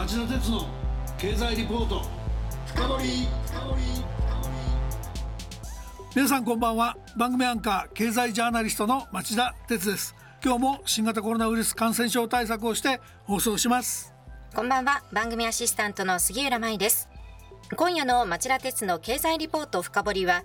[0.00, 0.66] 町田鉄の
[1.18, 2.00] 経済リポート。
[2.64, 3.28] 深掘
[6.16, 6.96] 皆さんこんばんは。
[7.18, 10.16] 番組アンカー経済ジャーナリストの町田鉄です。
[10.42, 14.14] 今日も新型コロナウイルス感染症対策をして放送します。
[14.54, 15.02] こんばんは。
[15.12, 17.10] 番組アシスタントの杉浦舞です。
[17.76, 20.44] 今夜の町田鉄の経済リポート深掘りは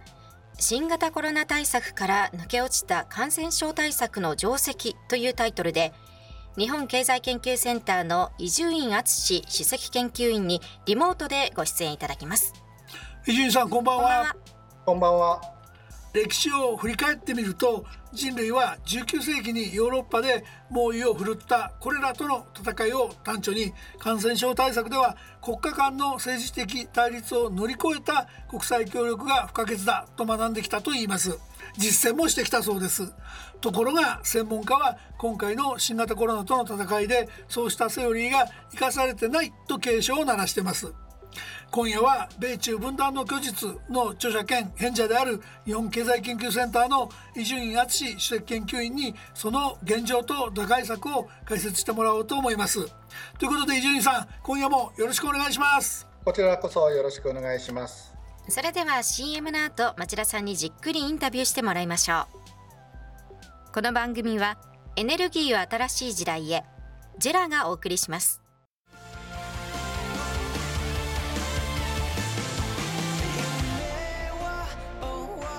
[0.60, 5.94] 新型コロナ対策から抜け落ちた感染症対策の定石というタイトルで
[6.58, 12.54] 日本経済研究センターの伊集院敦首席研究員にリモートでご出演いただきます。
[13.28, 14.36] 伊集院さんこんばんは。
[14.86, 15.55] こんばんは
[16.16, 31.38] 歴史を振り返ってみると人類は19世紀にヨーロッパで猛威を振るったこれらとの戦いを端緒に感染症対策では国家間の政治的対立を乗り越えた国際協力が不可欠だと学んできたといいます。
[31.78, 33.14] 実践もしてきたそうです。
[33.60, 40.94] ところが専門家は今回の新型コロナとの戦いでそうしたセオリーが生かされてないと警鐘を鳴らしてます。
[41.76, 52.80] 今夜は米中分断の虚実の著者兼編者である日本経済研究センターの伊集院敦首席研究員にその現状と打開策を解説してもらおうと思います。
[53.38, 56.08] ということで伊集院さん今夜もよろしくお願いします。
[56.24, 58.16] こちらこそよろしくお願いします。
[58.48, 63.74] それでは CM の後町田さんにじっくりインタビューしてもらいましょう。
[63.74, 64.58] この番組は
[64.96, 66.64] エネルギーを新しい時代へ
[67.20, 68.45] ジェラがお送りします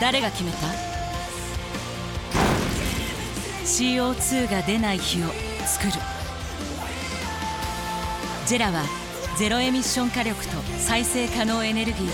[0.00, 0.56] 誰が決めた
[3.64, 5.28] ？CO2 が出ない日を
[5.64, 5.92] 作る。
[8.46, 8.82] ジェラは
[9.38, 12.12] ゼロエミッション火力と再生可能エネルギーで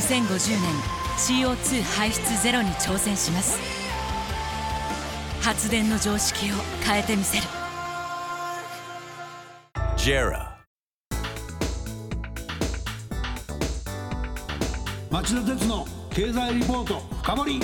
[0.00, 0.70] 2050年
[1.16, 3.58] CO2 排出ゼロに挑戦します。
[5.40, 7.44] 発電の常識を変えてみせる。
[9.96, 10.48] JERA
[15.10, 17.60] 町田鉄の経済リポート深掘り。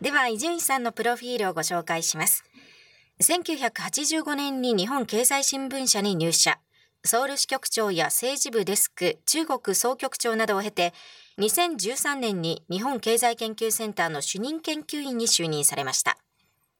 [0.00, 2.44] では伊集院さんのプロフィールをご紹介します。
[3.20, 6.58] 1985年に日本経済新聞社に入社。
[7.04, 10.94] ソウル支局長や政治部デスク中国総局長などを経て
[11.38, 16.16] 2013年に日本経済研究センターの主任研究員に就任されました。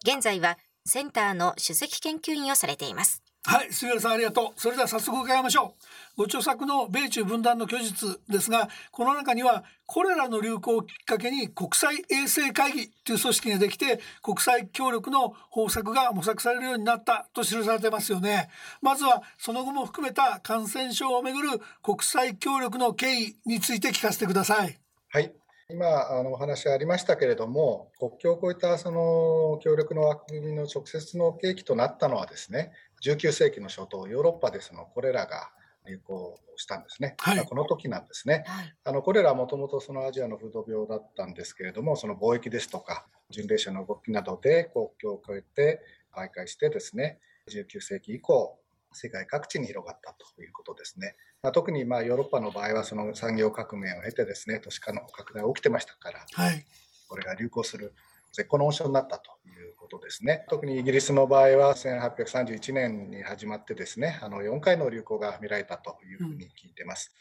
[0.06, 3.22] 現在はセンターの首席研究員をされています。
[3.50, 4.60] はい杉浦さんありがとう。
[4.60, 5.74] それでは早速伺いましょ
[6.14, 6.18] う。
[6.18, 18.50] ご著作の米中分断の虚実ですがこの中にはこれらの流行をきっかけに国際衛生会議という組織ができて国際協力の方策が模索されるようになったと記されてますよね。
[18.82, 21.48] まずはその後も含めた感染症をめぐる
[21.82, 24.78] 国際協力の経緯について聞かせてください。
[25.08, 25.32] はい。
[25.70, 32.72] 今あのお話ありましたけれども国境を越えたその協力の枠組みの直接の契機となったのはですね
[33.04, 35.50] 19世紀の初頭ヨーロッパでそのこれらが
[35.86, 45.80] 流行したんですね、はい、この時なんですね、はい、あのこれらはもともとそのアジアの風土病だったんですけれどもその貿易ですとか巡礼者の動きなどで国境を越えて
[46.14, 47.18] 徘徊してですね
[47.50, 48.58] 19世紀以降
[48.92, 51.14] 世界各地に広がったということですね。
[51.42, 56.64] まあ、特にまあヨーロッパの場合はその産業革命を経てですね都市化の拡大が起きてましたから、はい、
[57.06, 57.94] これが流行する
[58.32, 60.44] 絶好の温床になったということですね。
[60.48, 67.12] 特にイギリスの場合は1831年に始まってですね、あの4回の流行が見られたというふうに聞いてます。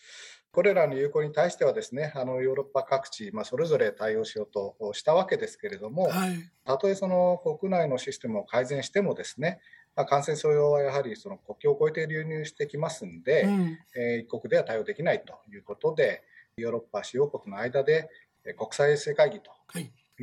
[0.47, 9.59] うん、これらの流行に対してはですね、あのヨーロッパ各地、まあ、それぞれ対応しようとしたわけですけれども、はい、たとえその国内のシステムを改善してもですね、
[9.95, 16.23] まあ、感染症用はやはりその国境を越えて流入してきますんで、うん、えー、一国では対応できないということで、
[16.57, 18.09] ヨーロッパ主要国の間で
[18.57, 19.51] 国際衛生会議と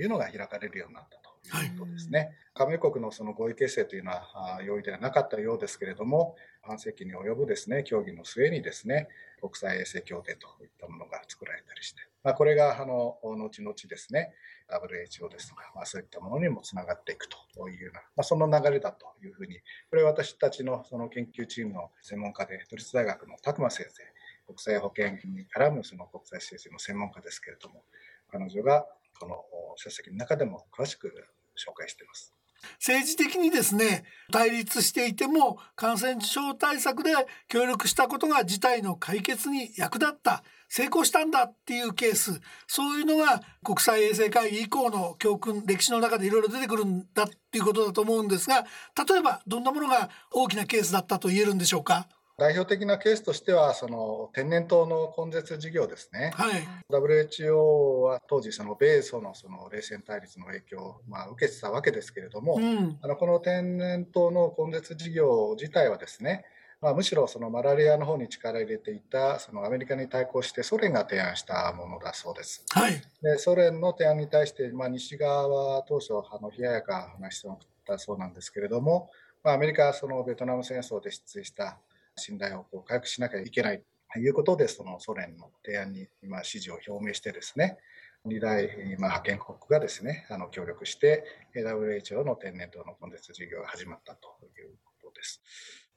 [0.00, 2.19] いうのが開かれるようになったということですね。
[2.19, 6.37] はい、加盟国のその合意形成というのは容易ではなかったようですけれども、
[6.67, 9.08] 半世紀に及ぶですね協議の末にですね
[9.41, 14.32] 国際衛生協定といったものが作られたりして、まあ、これがあの後々ですね
[14.70, 19.58] WHO ですとか、まあ、そういったものにもつながっていくというような、まあ、その流れだというふうに
[19.90, 24.02] これは私たちのその研究チームの専門家で都立大学の拓磨先生
[24.47, 27.82] 国際保健に絡むその国際政治の専門家ですけれども
[28.31, 28.87] 彼女が
[29.25, 31.09] この書籍の中でも詳しく
[31.56, 32.32] 紹介しています。
[32.79, 37.11] 政治的にですね対立していても感染症対策で
[37.47, 48.62] 協力したことが事態の解決に役立った成功したんだっていうケースそういうのが国際衛生会議以降の教訓歴史の中でいろいろ出てくるんだっていうことだと思うんですが
[49.06, 52.09] 例えばどんなものが大きなケースだったと言えるんでしょうか？
[52.36, 56.32] 代表的なケースとしては、その天然痘の根絶事業ですね。
[56.34, 66.44] はい、WHO は当時、その米ソのその冷戦対立の影響を、まあ、受けてたわけですけれども、うん、あのこの天然痘の根絶事業自体はですね、
[66.84, 72.64] まあ、むしろそのマラリアの方に力を入れていたそのアメリカに対抗してソ連が提案したものだそうです。
[72.70, 79.08] はい、でソ連の提案に対して、まあ、西側は当初あの冷ややかな質問を送ったそうなんですけれども、
[79.42, 81.78] まあ、アメリカはそのベトナム戦争で失墜した
[82.16, 83.82] 信頼をこう回復しなきゃいけない
[84.12, 87.78] ということで、そのソ連の提案に今支持を表明してですね、
[88.26, 91.25] 2大、まあ、派遣国がですね、あの協力して、
[91.55, 94.28] WHO の天然痘の根絶事業が始まったと
[94.58, 94.70] いう
[95.02, 95.43] ことです。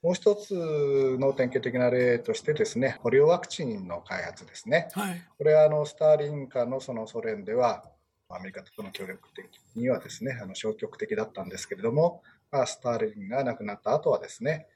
[0.01, 4.89] もう一つの典型的な例としてですね、ポリオワクチンの開発ですね。
[4.93, 7.83] はい、これはあのスターリン下のそのソ連では、
[8.29, 12.21] アメリカとの協力的にはですね、あの消極的だったんですけれども、
[12.51, 14.67] まあ、スターリンが亡くなった後はですね、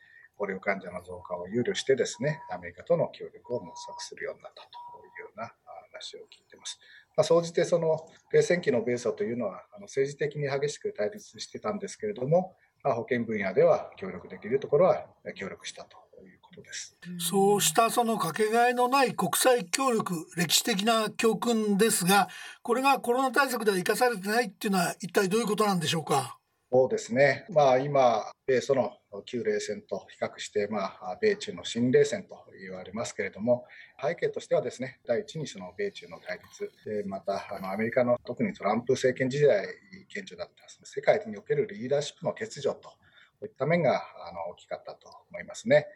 [0.41, 4.69] ポリオ患者の増加を憂慮してですね、アメリカとの協力を模索するようになったと
[5.05, 5.53] いうような
[5.93, 6.79] 話を聞いています。
[7.15, 15.05] まあ、総じてその冷戦期の米ソというのはあの政治的に激しく対立してたんですけれども、まあ、保健分野では協力できるところは
[15.35, 16.97] 協力したということです。
[17.19, 22.29] そうしたそのかけがえのない国際協力、歴史的な教訓ですが、
[22.63, 26.39] これがコロナ対策では生かされてないっていうのは一体どういうことなんでしょうか？
[26.71, 28.93] そうですね、まあ、今、米ソの
[29.25, 33.65] 旧冷戦と比較して、まあ、米中の新冷戦と言われますけれども、
[34.01, 39.65] 背景としてはですね、第一にその米中の対立、でまたあのアメリカの特にトランプ政権時代、
[40.07, 45.87] 顕著だったその世界におけるリーダーシップの欠如といった面があの大きかったと思いますね。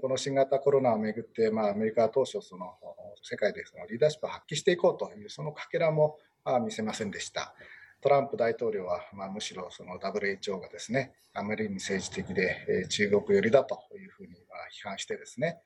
[0.00, 2.74] この新型コロナをめぐって、まあ、アメリカは当初その、
[3.22, 7.54] 世界でそのリーダーシップを発揮していこうという、そのかけらも、あ、見せませんでした。
[8.00, 15.58] トランプ大統領は、まあ、むしろその WHO がですね、あまりに政治的で、えー、中国寄りだというふうに批判してですね、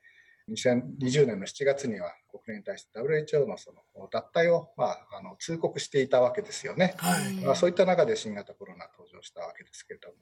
[0.49, 10.15] 2020年の7月には国連に対して WHO のその脱退を、まあ、あの通告していたわけですよね、はい、まあ、そういった中で新型コロナ登場したわけですけれども、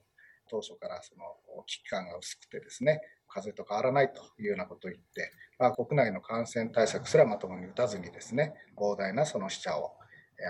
[0.48, 1.24] 当初からその
[1.66, 9.92] 危機感が薄くてですね、風邪と変わらないというようなことを言って、まあ、国内の感染対策すらまともに打たずにですね、膨大なその死者を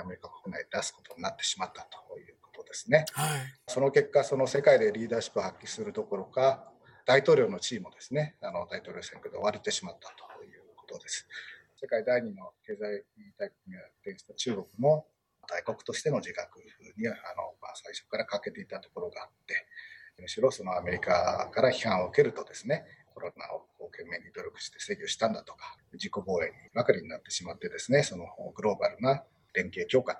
[0.00, 3.04] アメリカ国内で出すことになってしまったということですね。
[3.12, 6.68] はい、その結果、その世界でリーダーシップを発揮するどころか、
[7.04, 11.26] 大統領の地位もですね、あの大統領選挙で追われてしまったということです。
[11.80, 13.04] 世界第二の経済
[13.38, 15.06] 大国に転じた中国も
[15.48, 16.60] 大国としての自覚
[16.96, 17.16] にあの、
[17.60, 19.66] まあ、最初から欠けていたところがあって、
[20.20, 30.16] むしろそのアメリカから批判を受けるとですね、コロナを懸命に努力して制御したんだとか、自己防衛にばかりになってしまってですね、そのグローバルな連携強化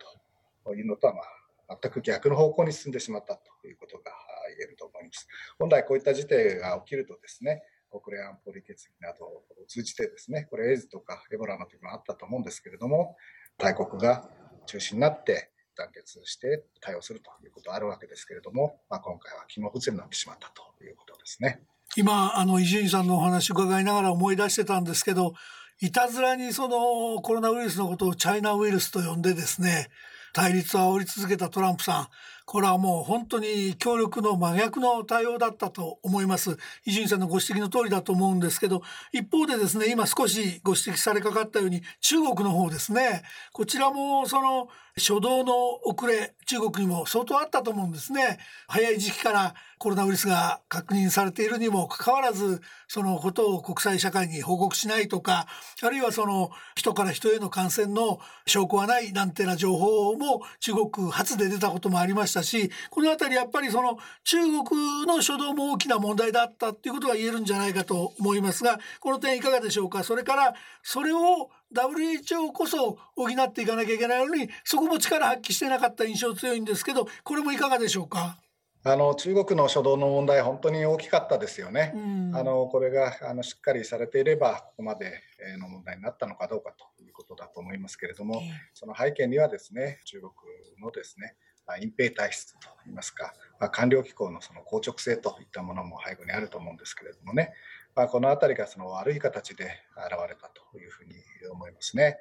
[0.64, 1.20] というのとは、ま
[1.68, 4.12] あ、全く逆の方向に進んでしまったということが
[4.58, 5.26] 言えると思います。
[5.58, 13.16] 本来こういった事態が起きるとですね、国連安保理決議などを通じてですね、これエイズとかエボラの時もあったと思うんですけれども、
[13.58, 14.28] 大国が
[14.66, 21.62] 中心になって団結して対応するということあるわけですけれども、まあ、今回は機能不全になってしまったということですね。
[21.96, 25.34] 今あの伊集院さんのお話を伺いながら思い出してたんですけど
[25.82, 29.90] いたずらにそのコロナウイルスのことをチャイナウイルスと呼んでですね、
[30.32, 32.08] 対立を煽り続けたトランプさん、
[32.52, 36.58] これはもう本当に協力の真逆の対応だったと思います。
[36.84, 43.22] 伊集院さんのご指摘の通りだと思うんですけど、一方でですね、今少しご指摘されかかったように、中国の方ですね、
[43.54, 44.68] こちらもその
[44.98, 45.54] 初動の
[45.86, 48.38] 遅れ、中国にも相当あったと思うんですね。
[48.68, 55.48] 早い時期からコロナウイルスが確認されているにもかかわらずそのことを国際社会に報告しないとか
[55.82, 70.04] あるいはその人から人への感染の証拠はないなんてな情報も中国発で出たこともありましたしたしこの辺りやっぱりその中国の初動も大きな問題だったっていうことが言えるんじゃないかと思いますがこの点いかがでしょうか？
[70.04, 78.38] それからそれを WHO こそ補っていかなきゃいけないのにそこも力発揮してなかった印象強いんですけどこれもいかがでしょうか？
[78.84, 81.92] あの中国の初動の問題、本当に大きかったですよね。
[81.94, 85.20] うん、あのこれがあのしっかりされていれば、ここまで
[85.60, 88.42] の問題になったのかどうかということだと思いますけれども、
[88.74, 90.32] その背景にはですね中国
[90.80, 91.36] のですね
[91.78, 97.52] 隠蔽体質といいますか、まあ、官僚機構のその硬直性といったものも背後にあると思うんですけれどもね、
[97.94, 99.64] まあ、この辺りがその悪い形で
[99.96, 101.14] 現れたというふうに
[101.50, 102.18] 思いますね。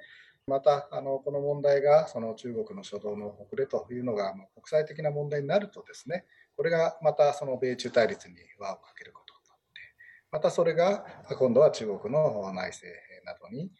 [0.47, 6.25] またあのこの問題がその中国の初動の遅れというのが国際的な問題になるとですね
[6.57, 9.81] これがまたその米中対立に輪をかけることになって、
[10.31, 11.05] またそれが
[11.37, 12.87] 今度は中国の内政
[13.25, 13.71] などに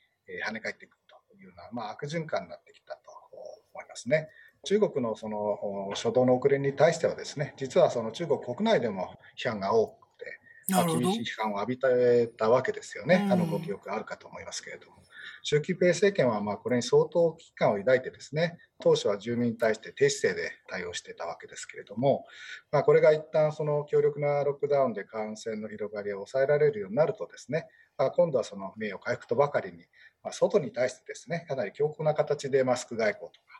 [0.47, 3.11] 跳ね返ってくるというような、まあ、悪循環になってきたと
[3.73, 4.29] 思いますね。
[4.63, 10.39] 中国のその初動の遅れに対してはですね、実はその中国国内でも批判が多くて、
[10.69, 11.79] まあ、厳しい批判を浴び
[12.37, 13.27] たわけですよね。
[13.31, 15.01] あのご記憶あるかと思いますけれども。
[15.43, 22.25] 習近平政権はまあこれに相当危機感を抱いてですね、当初は住民に対して低姿勢で対応していたわけですけれども、
[22.71, 29.85] まあ、これが一旦その強力なロックダウンで感染の広がりを抑えられるようになるとですね、まあ、今度はその名誉回復とばかりに、
[30.23, 33.50] まあ、外に対してですね、かなり強硬な形でマスク外交とか、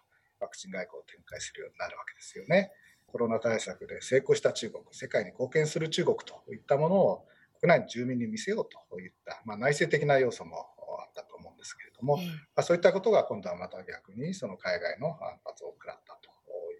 [0.41, 2.71] ワクチン外交を展開するようになるわけですよね。
[3.07, 7.25] コロナ対策で成功した中国、世界に貢献する中国といったものを
[7.59, 10.57] 国内の住民に見せようといった、まあ、内政的な要素も
[10.99, 12.23] あったと思うんですけれども、ま
[12.55, 16.29] あ、そういったことが今度はまた逆にその海外の反発を食らったと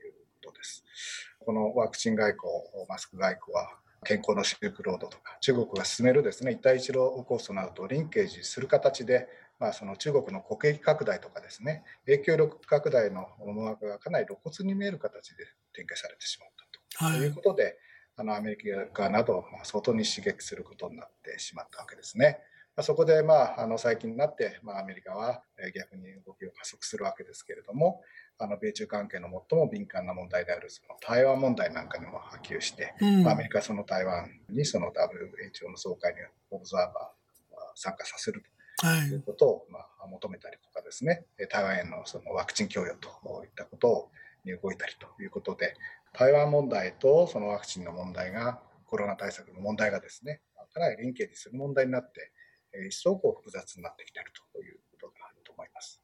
[0.05, 0.13] いう
[0.43, 0.83] ことです。
[1.39, 2.49] このワクチン外交、
[2.87, 9.27] マスク外交は健康のシルクロードとか中国が進めるですね一帯一路構想などとリンケージする形で
[9.61, 16.49] まあ、その中国の国益拡大とかですね、影響力拡大の思惑がかなり露骨に見える形で展開されてしまっ
[16.97, 17.77] たと、はい、いうことで、
[18.17, 18.57] あのアメリ
[18.91, 22.39] カなどを相当に刺激することになってしまったわけですね。
[22.75, 25.43] まあ、そこで、まあ、あの最近になって、まあ、アメリカは
[25.75, 28.01] 逆に動きを加速するわけですけれども、
[28.39, 37.21] あの米中関係の最も敏感な問題であるその台湾問題なんかにも波及して、うん、まあ、アメリカはその台湾にその WHO の総会にオブザーバー
[37.75, 38.50] 参加させると
[38.81, 43.09] ということを、まあ、求めたりとかですね、台湾へのそのワクチン供与と
[43.45, 44.09] いったこと
[44.43, 45.75] に動いたりということで、
[46.13, 50.41] 台湾問題とそのワクチンの問題が、コロナ対策の問題がですね、
[50.73, 52.31] かなり連携にする問題になって、
[52.87, 56.01] 一層こう複雑になってきているということがあると思います。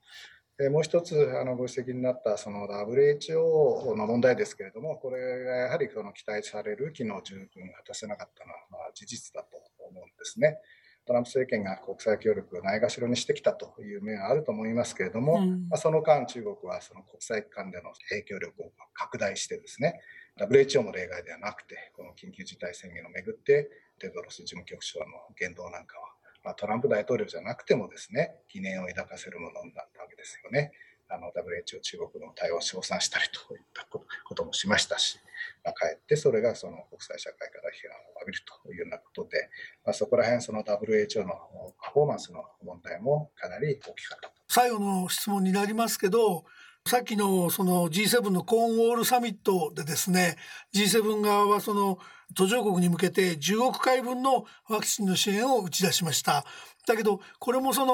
[0.72, 10.60] もう一つあのご指摘になったその WHO の問題ですけれども、これがやはりその期待される機能十分果たせなかったのはまあ事実だと思うんですね。
[11.08, 20.02] トランプ政権が国際協力をないがしろにしてきたという面はあると思いますけれども、うん、まあ、その間、中国はその国際機関での影響力を拡大してですね、
[20.38, 25.06] WHO も例外ではなくて、この緊急事態宣言をめぐって、テドロス事務局長の
[25.40, 26.10] 言動なんかは、
[26.44, 30.72] まあ、トランプ大統領じゃなくてもですね、疑念を抱かせるものになったわけですよね。
[31.10, 35.20] あの WHO 中国の対応を称賛したりといったこともしましたし、
[35.64, 39.50] まあ、かえってそれがその国際社会から批判を浴びるというようなことで、
[39.86, 41.34] まあ、そこら辺その WHO の
[41.82, 46.46] パフォーマンスの問題もかなり大きかった最後の質問になりますけど
[46.88, 50.38] さっきのその G7 のコーンウォールサミットでですね
[50.74, 52.00] G7 側はその
[52.34, 56.46] 途上国に向けて10億回分のワクチンの支援を打ち出しました。
[56.88, 57.94] だけどこれもその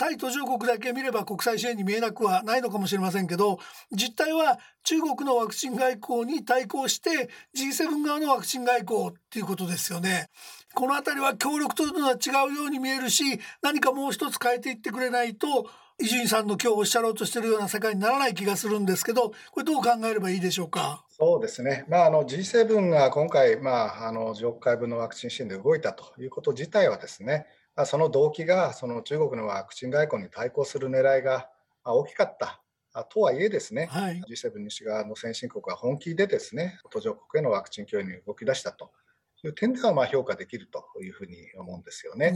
[0.00, 3.58] 対途上国だけ見れば国際支援に見えなくはないのかもしれませんけど
[3.92, 10.30] 実態は中国のワクチン外交に対抗して G7 側のワクチン外交っていうことですよね。
[10.74, 15.68] この辺りは協力というのは違うように見えるし何かもう一つ変えていってくれないと
[16.00, 21.04] 伊集院さんの今日おっしゃろうとしているような世界にならない気がするんですけどこれどう考えればいいでしょうか？
[21.10, 27.44] そうですね、まあ、あの G7 が今回、まあ、あの10億回分のワクチン支援で動いたということ自体はですね
[27.84, 31.48] その動機がその中国のワクチン外交に対抗する狙いが
[31.84, 32.60] 大きかった
[33.08, 38.90] とはいえですね、はい、G7 西側の先進国は本気でですね途上国へのワクチン供与に動き出したと
[39.46, 42.34] いう点ではまあ評価できるというふうに思うんですよね。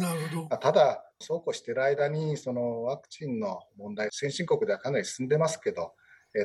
[0.60, 5.92] ただ、そうこうしている間にそのワクチンの問題、先進国ではかなり進んでますけど、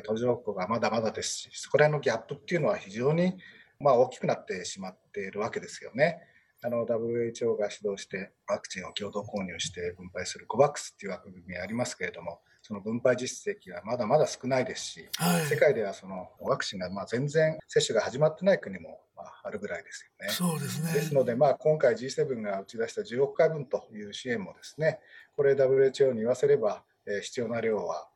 [0.04, 3.38] 途上国はまだまだですし、そこら辺のギャップっていうのは非常に
[3.78, 6.20] まあ大きくなってしまっているわけですよね。
[6.62, 20.32] あの WHO が主導してワクチンを共同購入して分配する COVAX っていう枠組みありますけれども、その分配実績はまだまだ少ないですし、はい、世界ではそのワクチンがまあ全然接種が始まってない国もまああるぐらいですよね。
[20.32, 20.92] そうですね。
[20.92, 25.00] ですので、まあ、今回 G7 が打ち出した10億回分という支援もですね、
[25.36, 28.08] これ WHO に言わせれば、えー、必要な量は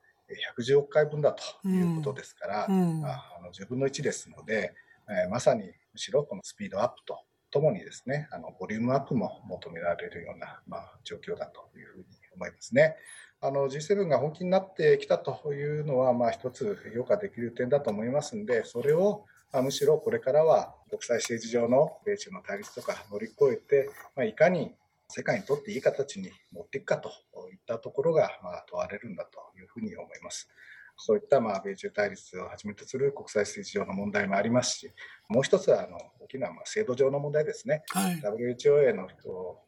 [0.58, 2.80] 110億回分だということですから、うん。
[2.80, 4.74] うん、まあ、あの10分の1ですので、
[5.08, 7.18] えー、まさにむしろこのスピードアップと
[7.54, 12.96] ともにですね、あのボリュームアップも求められるような、まあ、状況だというふうに思いますね。
[13.40, 24.74] あの G7 が本気になってきたというのは、まあ、一つ評価できる点だと思いますので、それを、まあ、むしろこれからは国際政治上の米中の対立とか乗り越えて、まあ、いかに
[25.08, 27.10] 世界にとっていい形に持っていくかと
[27.52, 30.48] いったところが、まあ、問われるんだというふうに思います。
[30.96, 34.92] そういったまあ米中対立をはじめとする国際政治上の問題もありますし、
[35.28, 39.08] もう一つはあの大きなまあ制度上の問題ですね、はい、WHO への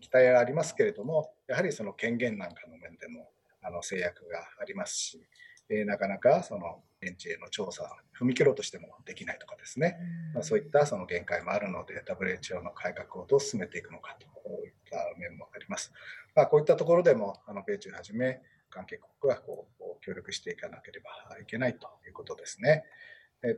[0.00, 3.30] 期待はありますけれども、やはりその権限なんかの面でも
[3.62, 5.26] あの制約がありますし、
[5.68, 7.84] えー、なかなかその現地への調査
[8.18, 9.98] 踏み切ろうとしてもできないとかですね、
[10.34, 14.26] まあ、そういったその限界もあるので WHO の改革をどう進めていくのかと
[14.64, 15.92] いった面もあります。
[16.34, 18.40] まあ、こういったところでもあの米中はじめ
[18.76, 22.84] 関係国はこう協力していかなければいけないということですね。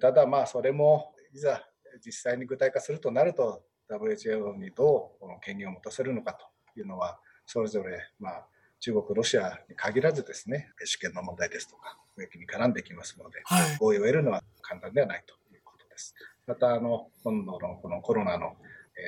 [0.00, 1.64] ただまあそれもいざ
[2.04, 6.46] 実際に具体化するとなると WHO にどうこの権限を持たせるのかと
[6.78, 8.46] いうのはそれぞれまあ
[8.80, 16.14] 中国、ロシアに限らずですね主権の問題ですとか貿易に絡んできますので、はい、合意を得るのは簡単ではないということです。
[16.46, 18.54] またあの今度のこのコロナの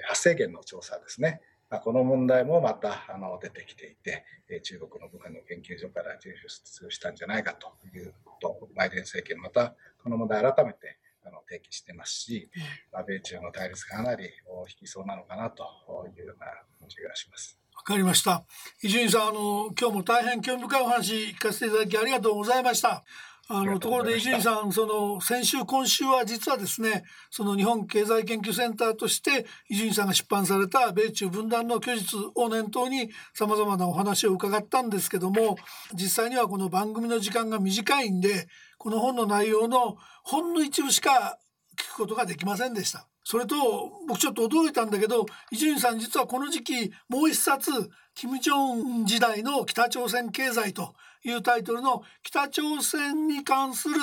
[0.08, 1.40] 発生源の調査ですね
[1.78, 4.24] この問題もまたあの出てきていて、
[4.62, 12.50] 中国の武漢の研究所から抽出したんじゃないかということ、バイデン政権、またこの問題改めてあの提起してますし、
[13.06, 14.30] 米中の対立がかなり引
[14.80, 15.62] きそうなのかなと
[16.18, 16.46] いうような
[16.80, 17.56] 感じがします。
[17.76, 18.44] わかりました。
[18.82, 23.04] 伊集院さん、あの今日も大変興味深いお話聞かせていただきありがとうございました。
[23.52, 35.56] あのところで伊集院さんその先週今週は実はですねその日本経済研究センターとして伊集院さんが出版された米中分断の虚実を念頭にさまざまなお話を伺ったんですけども
[35.94, 38.46] 実際にはこの番組の時間が短いんで
[38.78, 41.40] この本の内容のほんの一部しか
[41.76, 43.08] 聞くことができませんでした。
[43.24, 43.56] それと
[44.08, 47.70] 僕ちょっと驚いたんだけど伊集院さん実はこの時期もう一冊
[48.20, 53.94] 金正恩時代の北朝鮮経済というタイトルの北朝鮮に関する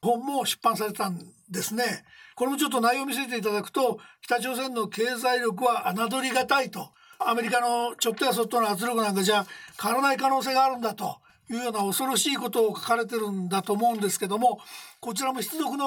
[0.00, 1.18] 本も出版されたん
[1.50, 2.04] ですね。
[2.36, 9.44] これもちょっと内容を見せていただくと北朝鮮の経済力は侮りがたいとアメリカのちょっとやそっとの圧力なんかじゃ
[9.82, 11.16] 変わらない可能性があるんだと
[11.50, 14.60] いうような恐ろしいことを書かれてるんだと思うんですけども
[15.00, 15.86] こちらも必読の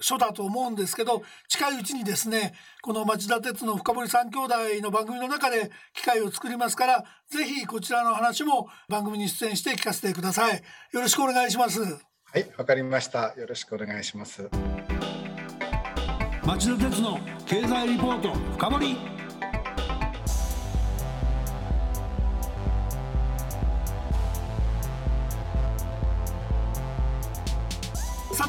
[0.00, 10.62] 書だと思うんですけど近いうちにですねこの町田鉄の深堀三兄弟の番組の中で機会を作りますからぜひこちらの話も番組に出演して聞かせてください。
[10.92, 11.80] よろしくお願いします。
[11.80, 13.34] はいわかりました。
[13.36, 14.48] よろしくお願いします。
[16.44, 18.96] 町田鉄の経済リポート深堀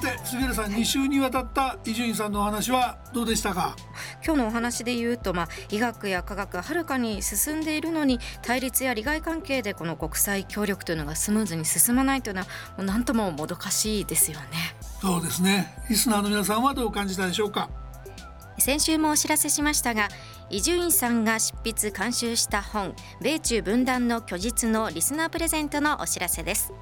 [0.01, 3.75] さて杉浦さん2週にわたった伊集院さんのお話はどうでしたか？
[4.25, 14.47] 今日のお話で言うと、まあ、医学や科学ははるかに進んでいるのに対立や利害関係でこの国際協力というのがスムーズに進まないというのはもう何とももどかしいですよね。
[15.01, 15.71] そうですね。
[15.87, 17.69] リスナーの皆さんはどう感じたでしょうか？
[18.57, 20.07] 先週もお知らせしましたが
[20.49, 26.73] 伊集院さんが執筆監修した本米中分断の虚実のリスナープレゼントのお知らせです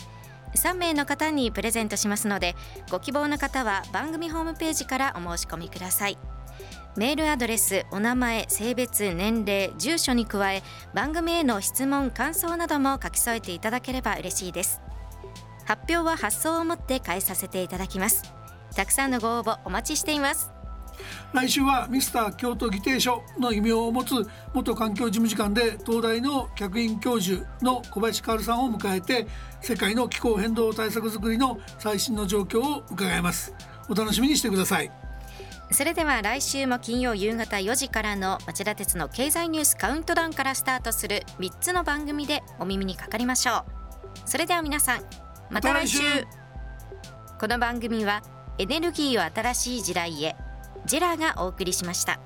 [0.59, 2.55] 3名の方にプレゼントしますので
[2.91, 6.17] ご希望の方は番組ホームページからお申し込みください。
[6.97, 14.81] メールアドレスお名前性別年齢住所に加え番組への質問感想なども書き添えていただければ嬉しいです。
[15.65, 18.23] 発表は発送をもって返させていただきます。
[18.75, 20.58] たくさんのご応募お待ちしています。
[21.33, 29.27] 来週はミスター京都議定書の異名を持つ元環境事務次官で東大の客員教授の小林薫さんを迎えて
[29.61, 33.53] 世界の気候変動対策づくりの最新の状況を伺います。
[33.89, 34.91] お楽しみにしてください。
[35.71, 41.07] それでは来週も金曜夕方4時からの町田鉄の経済ニュースカウントダウンからスタートす。
[41.07, 43.65] る3つの番組でお耳にかかりましょう。
[44.25, 45.03] それでは皆さん
[45.49, 45.99] また来週。
[47.39, 48.21] この番組は
[48.57, 50.35] エネルギーを新しい時代へ
[50.89, 52.19] ジェラーがお送りしました。